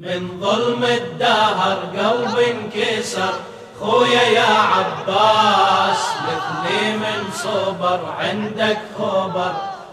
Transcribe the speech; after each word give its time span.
من 0.00 0.40
ظلم 0.40 0.84
الدهر 0.84 1.78
قلب 1.96 2.38
انكسر. 2.38 3.32
خويا 3.80 4.22
يا 4.22 4.54
عباس 4.74 5.98
مثلي 6.26 6.96
من 6.96 7.30
صبر 7.42 8.00
عندك 8.18 8.78
خبر. 8.98 9.52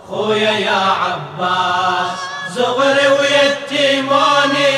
خويا 0.09 0.51
يا 0.51 0.81
عباس 1.03 2.17
زغري 2.55 3.07
ويتيماني 3.19 4.73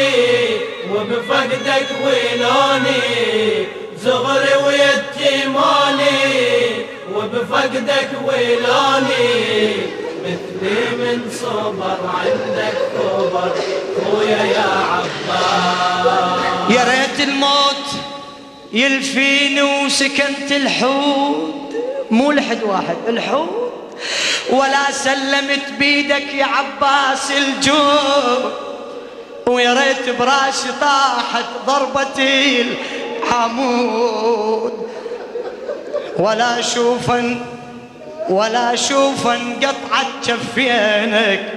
وبفقدك 0.91 1.87
ويلوني 2.05 3.67
زغري 3.97 4.55
ويتيماني 4.65 6.15
وبفقدك 7.15 8.09
ويلوني 8.25 9.75
مثلي 10.25 10.95
من 10.97 11.31
صبر 11.41 11.97
عندك 12.13 12.77
خبر 12.99 13.51
خويا 14.05 14.37
يا 14.43 14.69
عباس 14.91 16.71
يا 16.77 16.83
ريت 16.83 17.27
الموت 17.29 17.85
يلفيني 18.73 19.61
وسكنت 19.61 20.51
الحود 20.51 21.73
مو 22.11 22.31
لحد 22.31 22.63
واحد 22.63 22.95
الحود 23.07 23.71
ولا 24.49 24.91
سلمت 24.91 25.69
بيدك 25.79 26.33
يا 26.33 26.45
عباس 26.45 27.31
الجود 27.31 28.53
ويا 29.47 29.73
ريت 29.73 30.15
براسي 30.19 30.69
طاحت 30.81 31.45
ضربتي 31.67 32.65
العمود 33.23 34.87
ولا 36.17 36.59
اشوفن 36.59 37.37
ولا 38.29 38.73
اشوفن 38.73 39.53
قطعة 39.61 40.05
كفينك 40.27 41.53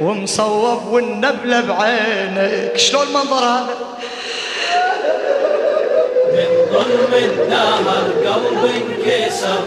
ومصوب 0.00 0.86
والنبلة 0.86 1.60
بعينك. 1.60 2.76
شلون 2.76 3.06
المنظر 3.06 3.44
هذا؟ 3.44 3.74
من 6.32 6.50
ظلم 6.72 7.12
الدهر 7.14 8.04
قلب 8.26 8.62
انكسر. 8.64 9.60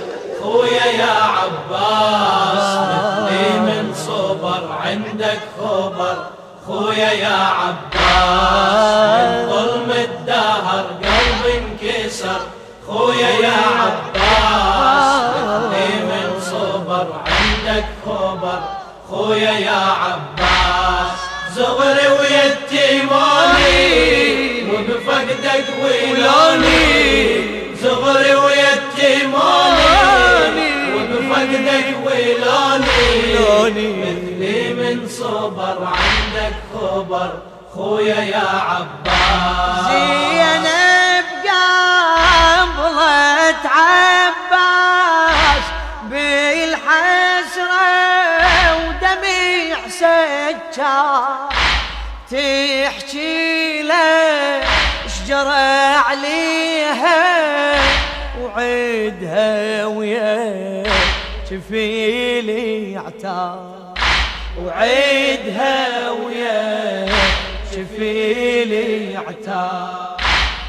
خويا 0.43 0.85
يا 0.85 1.15
عباس 1.37 2.77
مثلي 2.77 3.59
من 3.59 3.93
صبر 4.07 4.63
عندك 4.85 5.39
خبر. 5.59 6.17
خويا 6.67 7.11
يا 7.11 7.39
عباس 7.59 9.19
من 9.19 9.49
ظلم 9.49 9.91
الدهر 9.91 10.85
قلب 11.03 11.43
انكسر. 11.55 12.41
خويا 12.87 13.29
يا 13.29 13.57
عباس 13.79 13.82
خويا 19.23 19.51
يا 19.51 19.81
عباس 20.03 21.19
زغري 21.55 22.07
ويتيماني 22.19 23.77
وبفقدك 24.71 25.67
ويلوني. 25.83 26.83
زغري 27.81 28.33
ويتيماني 28.35 29.51
وبفقدك 30.95 31.87
ويلوني. 32.05 33.09
مثلي 34.01 34.59
من 34.73 34.97
صبر 35.19 35.77
عندك 35.87 36.55
خبر 36.73 37.31
خويا 37.75 38.21
يا 38.35 38.49
عباس. 38.69 39.85
زينب 39.87 41.27
قبلت 42.75 43.63
عباس 43.65 44.22
شجرة 55.43 55.97
عليها 55.97 57.19
وعيدها 58.41 59.85
ويا 59.85 60.83
شفيلي 61.49 62.97
عتاب 62.97 63.97
وعيدها 64.61 66.09
ويا 66.11 67.09
شفيلي 67.71 69.17
عتاب 69.17 70.17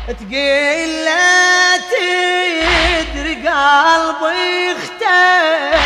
تقيل 0.08 1.04
لا 1.04 1.76
تدري 1.76 3.34
قلبي 3.34 4.72
أختك 4.72 5.78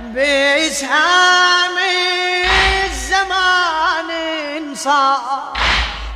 بإسهام 0.00 1.76
الزمان 2.84 4.10
انصار. 4.56 5.53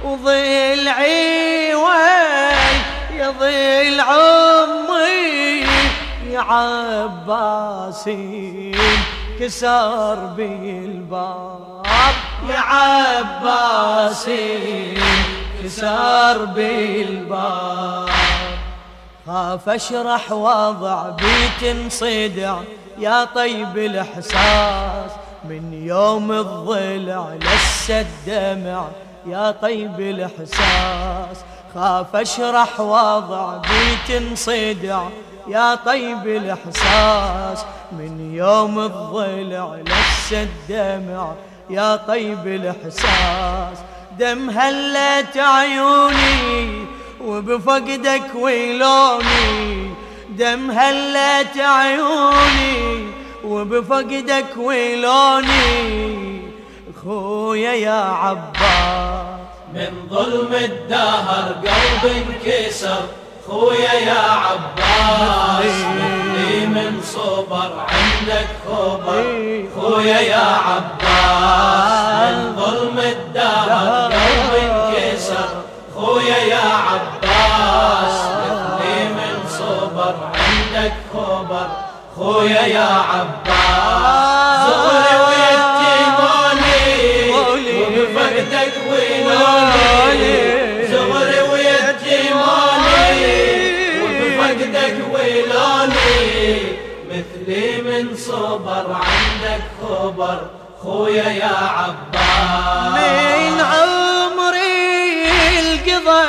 وضلعي 0.05 1.75
وين 1.75 2.83
يضل 3.13 4.01
عمي 4.01 5.67
يا 6.31 6.41
عباسي 6.41 8.19
كسر 9.41 10.15
بالباب. 10.37 11.83
يا 12.49 12.59
عباسي 13.39 14.49
كسر 15.65 16.45
بالباب. 16.45 18.09
خاف 19.27 19.69
أشرح 19.69 20.33
وضع 20.33 21.09
بيت 21.09 21.63
انصدع 21.77 22.57
يا 22.99 23.25
طيب 23.25 23.79
الإحساس. 23.79 25.11
من 25.45 25.83
يوم 25.87 26.33
الضلع 26.33 27.35
لسه 27.41 28.01
الدمع 28.01 28.85
يا 29.27 29.51
طيب 29.51 30.01
الإحساس 30.01 31.45
خاف 31.75 32.17
أشرح 32.17 32.81
وضع 32.81 33.57
بيت 33.57 34.23
انصدع 34.23 35.03
يا 35.49 35.75
طيب 35.75 36.27
الإحساس 36.27 37.65
من 37.93 38.35
يوم 38.35 38.79
الضلع 38.79 39.79
لسه 39.87 40.43
الدمع. 40.43 41.33
يا 41.71 41.97
طيب 41.97 42.47
الإحساس 42.47 43.79
دم 44.19 44.51
هلت 44.51 45.37
عيوني 45.37 46.87
وبفقدك 47.25 48.35
ويلوني. 48.35 49.91
دم 50.31 50.71
هلت 50.71 51.57
عيوني 51.59 53.09
وبفقدك 53.45 54.57
ويلوني. 54.57 56.28
خويا 57.09 57.73
يا 57.73 58.01
عباس. 58.23 59.41
من 59.75 60.09
ظلم 60.11 60.55
الدهر 60.55 61.53
قلب 61.53 62.05
انكسر. 62.05 63.01
خويا 63.49 63.93
يا 63.93 64.21
عباس 64.45 65.77
مثلي 65.97 66.67
من 66.67 67.01
صبر 67.03 67.71
عندك 67.89 68.49
خبر. 68.69 69.25
خويا 69.75 70.21
يا 70.21 70.49
عباس 70.69 72.33
من 72.33 72.57
ظلم 72.57 72.99
الدهر 72.99 74.13
قلب 74.13 74.53
انكسر. 74.63 75.49
خويا 75.97 76.37
يا 76.37 76.69
عباس 76.89 78.17
مثلي 78.41 79.05
من 79.19 79.49
صبر 79.49 80.15
عندك 80.35 80.93
خبر. 81.15 81.69
خويا 82.17 82.67
يا 82.67 82.89
عباس. 83.11 84.28
عندك 99.59 99.71
خبر 99.83 100.39
خويا 100.83 101.29
يا 101.29 101.57
عباس. 101.79 102.93
من 102.95 103.61
عمري 103.61 105.31
القضى 105.61 106.27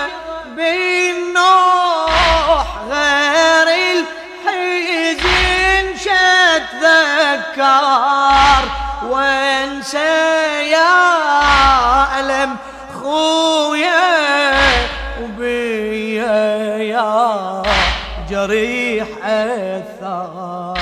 بالنوح 0.57 2.67
غير 2.89 3.67
الحزن 3.95 5.85
شتذكر 7.39 8.63
وانسى 9.09 10.71
يا 10.71 10.99
ألم 12.19 12.55
خويا 13.01 14.09
وبيا 15.21 16.77
يا 16.77 17.63
جريح 18.29 19.07
أثار 19.23 20.79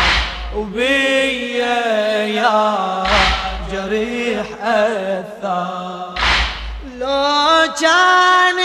وبيا 0.56 0.88
يا 0.88 1.27
جريح 3.72 4.46
أثار. 4.62 6.16
لو 6.98 7.74
كان 7.82 8.60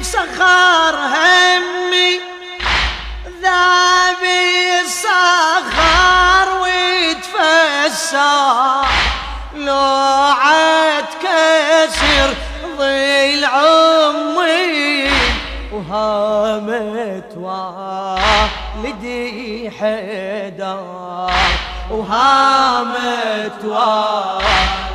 بسخر 0.00 0.94
همي 0.96 2.20
ذاب 3.42 4.22
الصخر 4.84 6.46
ويتفسر. 6.62 8.18
لو 9.54 9.74
عاد 10.42 11.04
كسر 11.22 12.30
ظل 12.78 13.08
العمي 13.38 15.10
وهامت 15.72 17.32
والدي 18.76 19.70
حيدر 19.70 21.30
وهامت 21.90 23.64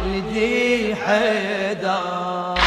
والدي 0.06 0.96
حيدر 0.96 2.58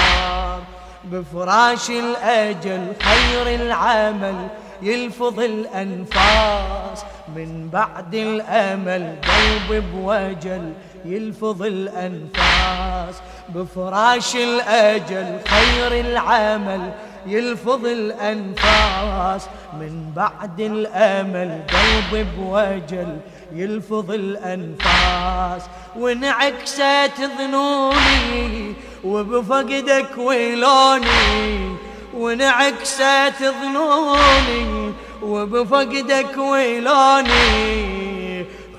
بفراش 1.05 1.90
الأجل 1.90 2.93
خير 3.02 3.55
العمل 3.55 4.49
يلفظ 4.82 5.40
الأنفاس. 5.40 7.05
من 7.37 7.69
بعد 7.73 8.14
الأمل 8.14 9.17
قلب 9.23 9.84
بوجل 9.94 10.72
يلفظ 11.05 11.62
الأنفاس. 11.62 13.14
بفراش 13.49 14.37
الأجل 14.37 15.38
خير 15.49 16.00
العمل 16.00 16.93
يلفظ 17.26 17.87
الأنفاس. 17.87 19.49
من 19.72 20.12
بعد 20.17 20.61
الأمل 20.61 21.61
قلب 21.72 22.26
بوجل 22.38 23.17
يلفظ 23.52 24.10
الأنفاس 24.10 25.62
وانعكست 25.96 27.20
ظنوني 27.38 28.75
وبفقدك 29.04 30.19
ويلوني 30.19 31.76
وانعكست 32.14 33.34
ظنوني 33.62 34.93
وبفقدك 35.22 36.38
ويلوني. 36.38 37.96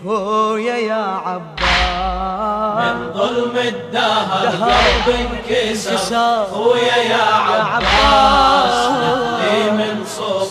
خويا 0.06 0.76
يا 0.76 1.20
عباس. 1.26 1.68
من 2.78 3.14
ظلم 3.14 3.58
الدهر 3.58 4.48
قلب 4.48 5.16
انكسر. 5.20 6.46
خويا 6.46 6.96
يا 6.96 7.24
عباس. 7.62 9.37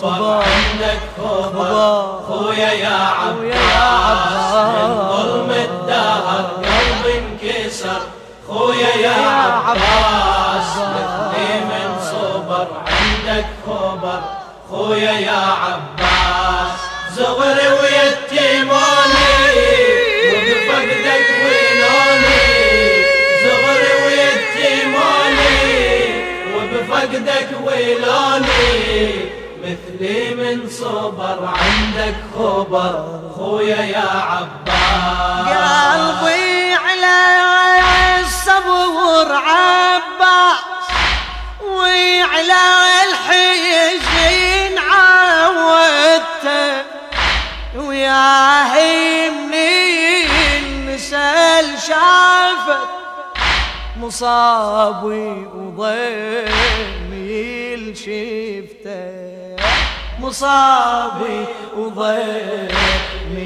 صبر 0.06 0.42
عندك 0.42 1.00
خبر 1.18 2.20
خويا 2.28 2.72
يا 2.72 2.98
عباس 3.20 4.54
من 4.54 5.08
ظلم 5.10 5.50
الدهر 5.50 6.44
قلب 6.62 7.04
انكسر 7.16 8.00
خويا 8.48 8.96
يا 8.96 9.16
عباس 9.66 10.70
نبني 10.78 11.60
من 11.64 11.96
صبر 12.10 12.66
عندك 12.86 13.46
خبر 13.66 14.20
خويا 14.70 15.12
يا 15.12 15.42
عباس 15.62 16.78
زغري 17.16 17.68
ويتيموني 17.68 19.32
وبفقدك 20.30 21.26
ويلوني 21.44 22.42
زغري 23.42 23.92
ويتيموني 24.06 25.54
وبفقدك 26.54 27.48
ويلوني 27.64 29.36
مثلي 29.66 30.34
من 30.34 30.68
صبر 30.70 31.38
عندك 31.46 32.16
خبر 32.38 32.92
خويا 33.36 33.82
يا 33.82 34.10
عباس. 34.30 35.46
قلبي 35.48 36.74
على 36.74 37.18
الصبر 38.20 39.28
عباس 39.32 40.58
وعلى 41.62 42.64
الحزن 43.06 44.78
عودته. 44.78 46.70
وياهي 47.76 49.30
منين 49.30 50.64
نسأل 50.94 51.66
شافت 51.78 52.90
مصابي 53.96 55.28
وضيمي 55.54 56.86
شفته 57.96 58.35
مصابي 60.26 61.44
وضيمي 61.76 63.38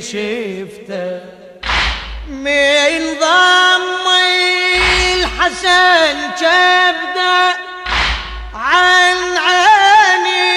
شفته. 0.00 1.20
من 2.28 3.00
ضم 3.20 4.06
الحسن 5.14 6.16
كبده 6.40 7.38
عن 8.54 9.16
عيني 9.36 10.48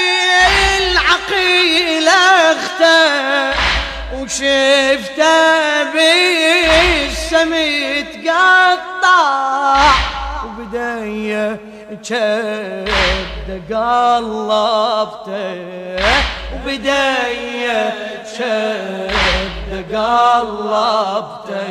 العقيل 0.77 2.07
أخته. 2.07 3.01
وشفته 4.15 5.83
بالسم 5.93 7.53
تقطع 8.23 9.91
وبداية 10.45 11.59
قلبته 13.59 15.55
وبداية 16.55 17.93
كبده 18.37 20.39
قلبته. 20.39 21.67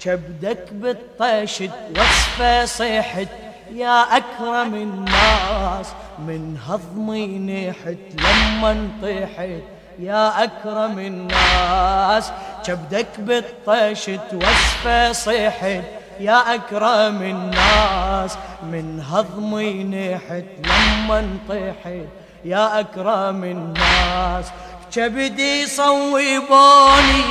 كبدك 0.00 0.72
بالطشت 0.72 1.70
وصفة 1.98 2.64
صيحت 2.64 3.28
يا 3.74 4.16
أكرم 4.16 4.74
الناس 4.74 5.86
من 6.18 6.58
هضمي 6.66 7.26
نحت 7.38 8.24
لما 8.24 8.88
طيحت 9.02 9.62
يا 9.98 10.44
أكرم 10.44 10.98
الناس 10.98 12.30
كبدك 12.66 13.06
بالطشت 13.18 14.34
وصفة 14.34 15.12
صيحت 15.12 15.84
يا 16.20 16.54
أكرم 16.54 17.22
الناس 17.22 18.36
من 18.62 19.04
هضمي 19.10 19.84
نحت 19.84 20.44
لما 20.66 21.38
طيحت 21.48 22.06
يا 22.44 22.80
أكرم 22.80 23.44
الناس 23.44 24.46
كبدي 24.94 25.66
صوبوني 25.66 27.24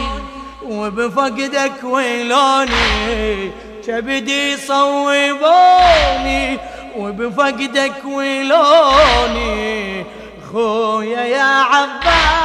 وبفقدك 0.65 1.83
ويلوني. 1.83 3.51
كبدي 3.87 4.57
صوبوني 4.57 6.59
وبفقدك 6.97 8.05
ويلوني. 8.05 10.05
خويا 10.51 11.21
يا 11.21 11.63
عباس. 11.71 12.43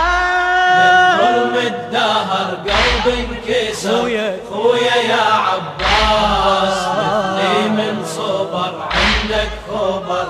ظلم 1.21 1.57
الدهر 1.67 2.55
قلب 2.55 3.07
انكسر. 3.19 4.37
خويا 4.51 4.97
يا 4.97 5.23
عباس 6.09 6.79
مثلي 6.99 7.69
من 7.69 8.05
صبر 8.17 8.73
عندك 8.93 9.51
خبر 9.69 10.27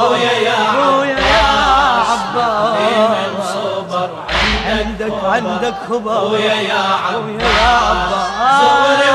خويا 0.00 0.32
يا 0.32 0.60
عباس 2.10 2.10
مثلي. 2.10 3.08
من 3.14 3.32
صبر 3.54 4.10
عندك 4.66 5.16
عندك 5.24 5.74
خبر 5.88 6.14
خويا 6.20 6.54
يا 6.54 6.84
عباس 7.06 7.42
عباس. 7.60 8.28
زغري 8.60 9.10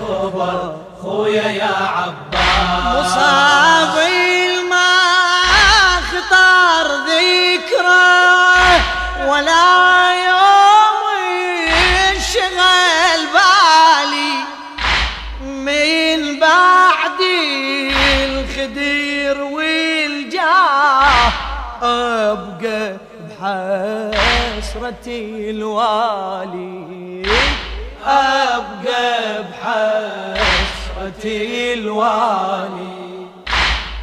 خبر 0.00 0.76
خويا 1.02 1.48
يا 1.48 1.74
عباس. 1.96 2.44
مصابي 2.94 4.62
ما 4.70 4.92
خطر 6.10 6.86
ذكره 7.06 8.80
ولا 9.28 9.68
يوم 10.28 11.02
انشغل 12.10 13.22
بالي. 13.34 14.34
من 15.42 16.18
بعد 16.40 17.20
الخدير 18.24 19.36
والجاه 19.42 21.32
أبقى 21.82 22.82
بحسرتي 23.40 25.20
الوالي. 25.50 27.24
أبقى 28.06 29.42
بحسرتي 30.44 31.38
الوالي. 31.74 33.04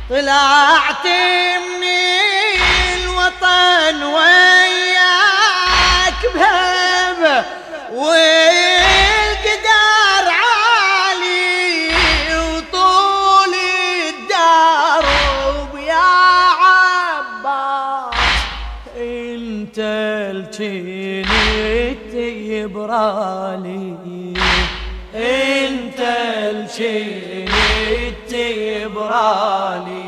طلعت 0.10 1.05
من 1.81 2.62
الوطن 2.93 4.03
وياك 4.03 5.41
بهبة 6.36 7.46
والقدار 8.91 10.25
عالي 10.27 11.89
وطول 12.36 13.53
الدرب 14.10 15.72
يا 15.88 16.10
عباس 16.62 18.15
انت 18.98 19.77
الجنيت 19.79 21.00
تبرالي 22.62 24.34
انت 25.15 26.00
الشي 26.00 27.46
تبرالي 28.30 30.01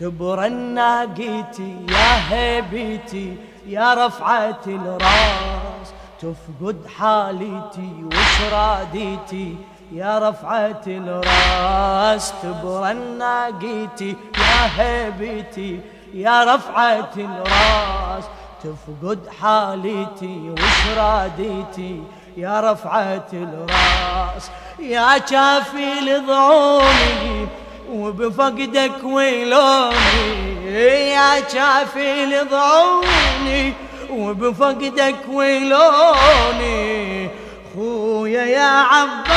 تبرى 0.00 0.46
الناقيتي 0.46 1.76
يا 1.88 2.12
هيبتي 2.30 3.36
يا 3.66 4.06
رفعة 4.06 4.60
الراس. 4.66 5.88
تفقد 6.20 6.86
حالتي 6.98 7.90
وشراديتي 8.12 9.56
يا 9.92 10.18
رفعة 10.28 10.82
الراس. 10.86 12.32
تبرى 12.42 12.90
الناقيتي 12.90 14.16
يا 14.38 14.70
هيبتي 14.76 15.80
يا 16.14 16.54
رفعة 16.54 17.12
الراس. 17.16 18.24
تفقد 18.64 19.18
حالتي 19.42 20.50
وشراديتي 20.50 22.02
يا 22.36 22.72
رفعة 22.72 23.28
الراس. 23.32 24.50
يا 24.78 25.18
كافي 25.18 26.00
لضعوني 26.00 27.48
وبفقدك 27.92 29.04
ويلوني. 29.04 30.70
يا 31.10 31.40
كافي 31.40 32.26
لضعوني 32.26 33.74
وبفقدك 34.10 35.16
ويلوني. 35.28 37.28
خويا 37.74 38.42
يا 38.42 38.84
عباس. 38.90 39.30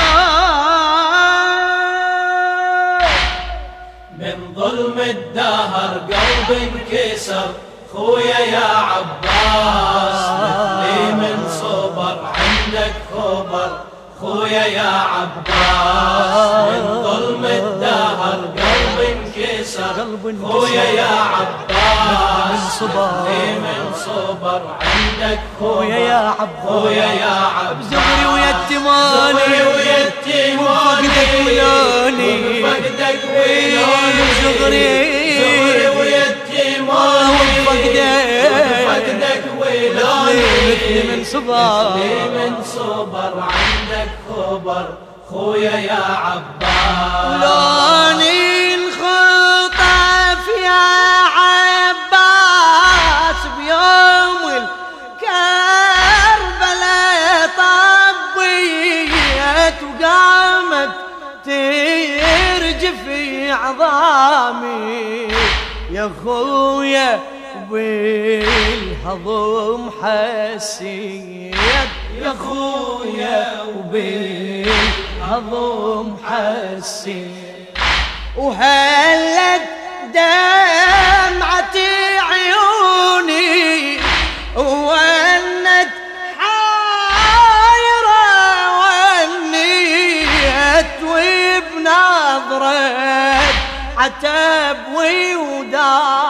من 4.19 4.53
ظلم 4.55 4.99
الدهر 4.99 5.97
قلب 5.97 6.57
انكسر. 6.61 7.49
خويا 7.93 8.39
يا 8.39 8.67
عباس 8.89 10.21
مثلي 10.41 11.11
من 11.11 11.37
صبر 11.61 12.17
عندك 12.37 12.95
خبر. 13.13 13.69
خويا 14.21 14.65
يا 14.65 14.91
عباس 15.13 16.35
من 16.69 16.83
ظلم 17.03 17.45
الدهر 17.45 18.39
قلب 18.57 18.99
انكسر. 19.09 19.95
خويا 20.51 20.83
يا 20.83 21.13
عباس. 21.35 22.83
مثلي 22.83 23.45
من 23.65 23.81
صبر 24.05 24.61
عندك 24.81 25.39
خويا 25.59 25.97
يا 25.97 26.21
عباس. 26.39 26.67
خويا 26.67 27.09
يا 27.23 27.35
عباس. 27.57 27.85
زغري 27.91 28.25
ويتماني 28.33 29.39
زغري 29.39 29.61
ويتماني 29.73 30.57
وفقدك 30.59 31.31
ولوني 31.45 32.31
وفقدك 32.63 33.21
ولوني 33.35 34.25
زغري. 34.43 34.91
زغري 35.39 35.87
ويتماني 35.97 36.89
وفقدك 36.89 37.52
وفقدك 37.73 39.43
ولوني 39.59 40.41
مثلي 40.67 41.01
من 41.09 41.21
صبر 41.23 41.95
من 42.35 42.53
صبر. 42.63 43.33
عندك 43.39 44.11
خبر. 44.29 44.85
خويا 45.29 45.75
يا 45.77 46.03
عباس. 46.25 47.41
لوني 47.43 48.73
انخطف 48.73 50.45
يا 50.63 50.85
عباس 51.39 52.61
بيوم 53.57 54.41
الكربلاء 55.21 56.51
طبيت 58.37 59.09
وقامت 59.83 60.93
ترجف 61.45 63.03
عظامي. 63.49 65.27
يا 65.91 66.05
خويا 66.23 67.09
بالهضم 69.03 69.81
حسيت 70.01 71.55
يا 72.21 72.33
خويا 72.39 73.45
وبالهضم 73.77 75.27
حسيت. 76.25 77.77
وهلت 78.37 79.65
دمعة 80.13 81.77
عيوني 82.29 83.97
وانت 84.55 85.93
حايرة 86.39 88.23
ونيت 89.23 90.93
وبنظرة 91.03 92.83
عتب 93.97 94.77
ووداع 94.93 96.22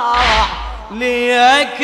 ليك 1.33 1.81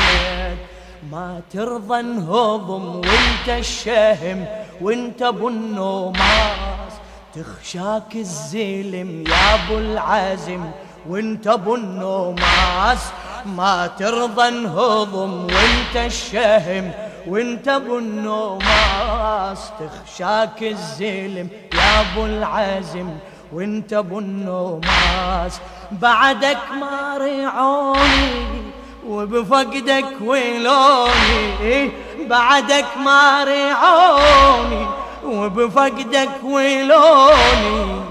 ما 1.12 1.42
ترضى 1.54 2.00
انهضم 2.00 2.96
وانت 2.96 3.50
الشهم 3.50 4.46
وانت 4.82 5.22
أبو 5.22 5.48
النوماس 5.50 6.94
تخشاك 7.36 8.16
الزلم 8.16 9.24
يا 9.28 9.56
أبو 9.56 9.78
العزم 9.78 10.66
وانت 11.10 11.48
أبو 11.48 11.76
النوماس 11.76 13.00
ما 13.46 13.88
ترضى 14.00 14.48
انهضم 14.48 15.44
وانت 15.44 15.96
الشهم 15.96 16.92
وانت 17.28 17.68
ابو 17.68 17.98
النوماس 17.98 19.72
تخشاك 19.80 20.64
الزلم 20.64 21.50
يا 21.74 22.02
ابو 22.02 22.26
العزم. 22.26 23.10
وانت 23.54 23.94
ابو 23.94 24.20
النوماس 24.20 25.60
بعدك 25.92 26.58
ما 26.80 27.18
رعوني 27.18 28.62
وبفقدك 29.08 30.06
ويلوني. 30.22 31.92
بعدك 32.30 32.86
ما 33.06 33.44
رعوني 33.44 34.88
وبفقدك 35.26 36.44
ويلوني. 36.44 38.02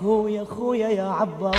خويا 0.00 0.44
خويا 0.56 0.88
يا 0.88 1.08
عباس 1.20 1.56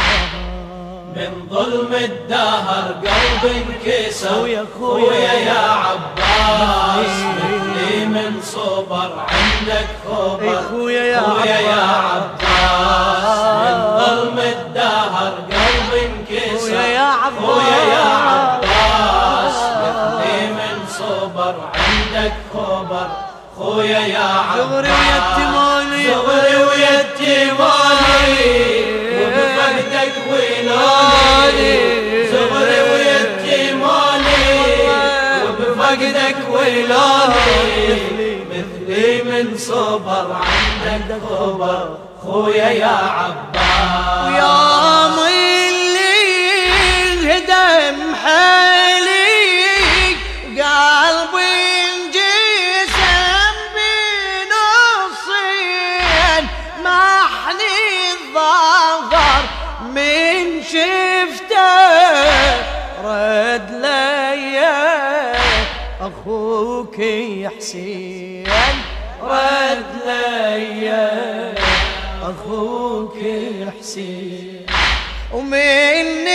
من 1.20 1.48
ظلم 1.52 1.94
الدهر 1.94 2.86
قلب 3.04 3.44
انكسر. 3.56 4.66
خويا 4.80 5.34
يا 5.34 5.64
عباس 5.86 7.16
مثلي 7.38 8.06
من 8.06 8.42
صبر 8.44 9.12
عندك 9.30 9.88
خبر 10.08 10.62
خويا 10.72 11.04
يا 11.04 11.22
يا 11.46 11.84
عباس. 12.10 13.40
من 13.64 13.78
ظلم 14.00 14.40
الدهر 14.40 15.34
قلب 15.52 15.92
انكسر 16.04 16.60
خويا 16.60 16.88
يا 16.88 17.10
عباس. 17.24 17.44
خويا 17.46 17.82
يا 17.94 18.08
عباس 18.30 19.58
مثلي 19.82 20.48
من 20.48 20.78
صبر 21.00 21.56
عندك 21.76 22.34
خبر 22.54 23.08
خويا 23.58 24.00
يا 24.00 24.30
عباس 24.50 25.69
ويلاني 31.50 32.28
زغري 32.32 32.82
ويتماني 32.92 34.44
وبفقدك 35.44 36.36
ويلاني 36.54 37.90
مثلي 38.50 39.24
من 39.24 39.58
صبر 39.58 40.36
عندك 40.86 41.22
خبر 41.40 41.98
خويا 42.24 42.70
يا 42.70 42.98
عباس. 43.18 44.69
حسين 67.58 68.44
رد 69.24 69.86
لي 70.06 70.90
أخوك 72.24 73.18
حسين. 73.80 74.66
ومن 75.34 76.29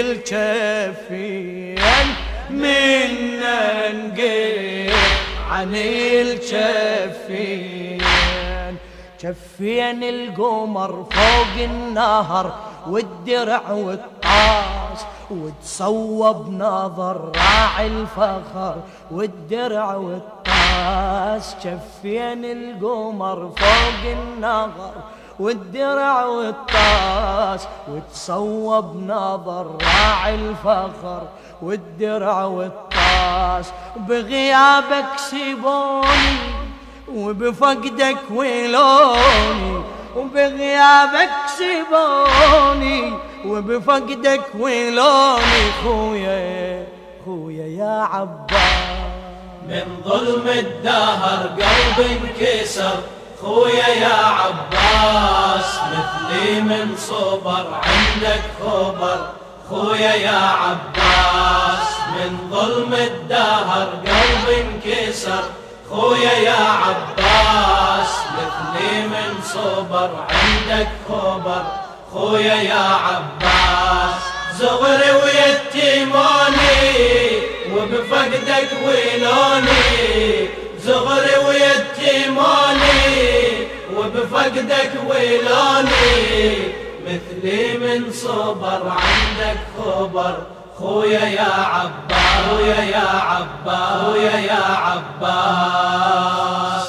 الكفين 0.00 1.78
منا 2.50 3.92
نقف 3.92 4.96
عن 5.50 5.74
الجفين 6.22 7.56
جفين 9.22 10.02
القمر 10.02 11.06
فوق 11.10 11.54
النهر 11.64 12.46
والدرع 12.86 13.70
والطاس 13.70 15.00
وتصوب 15.30 16.50
نظر 16.50 17.32
راعي 17.36 17.86
الفخر 17.86 18.76
والدرع 19.10 19.94
والطاس. 19.94 21.56
جفين 21.64 22.44
القمر 22.44 23.50
فوق 23.56 24.02
النهر 24.04 24.94
والدرع 25.40 26.24
والطاس 26.24 27.68
وتصوب 27.88 28.96
نظر 28.96 29.66
راعي 29.82 30.34
الفخر. 30.34 31.22
والدرع 31.62 32.44
والطاس 32.44 33.72
بغيابك 33.96 35.06
سيبوني 35.16 36.36
وبفقدك 37.14 38.16
ويلوني. 38.30 39.82
وبغيابك 40.16 41.30
سيبوني 41.46 43.12
وبفقدك 43.46 44.42
ويلوني. 44.58 45.64
خويا 45.84 46.86
خويا 47.24 47.66
يا 47.66 48.02
عباس. 48.12 48.86
من 49.68 49.86
ظلم 50.04 50.48
الدهر 50.48 51.46
قلبي 51.46 52.10
انكسر. 52.12 52.98
خويا 53.42 53.88
يا 53.88 54.16
عباس 54.40 55.70
مثلي 55.92 56.60
من 56.60 56.96
صبر 56.96 57.66
عندك 57.84 58.42
خبر. 58.60 59.18
خويا 59.70 60.14
يا 60.14 60.40
عباس 60.62 61.86
من 62.16 62.50
ظلم 62.50 62.94
الدهر 62.94 63.88
قلبي 64.06 64.56
انكسر. 64.60 65.44
خويا 65.90 66.32
يا 66.32 66.62
عباس 66.84 68.12
مثلي 68.36 68.92
من 69.06 69.32
صبر 69.54 70.10
عندك 70.30 70.88
خبر. 71.08 71.62
خويا 72.12 72.54
يا 72.54 72.86
عباس 73.06 74.20
زغري 74.58 75.10
ويتيموني 75.22 76.80
وبفقدك 77.72 78.70
ويلوني. 78.86 80.48
زغري 80.84 81.36
ويتيموني 81.46 82.65
وبفقدك 84.36 84.92
ويلوني 85.08 86.68
مثلي 87.06 87.78
من 87.78 88.12
صبر 88.12 88.82
عندك 88.88 89.58
خبر. 89.78 90.36
خويا 90.78 91.24
يا 91.24 91.52
عباس 91.74 92.16
خويا 92.50 92.80
يا 92.84 93.08
عباس 93.08 94.02
خويا 94.04 94.36
يا 94.36 94.64
عباس. 95.24 96.85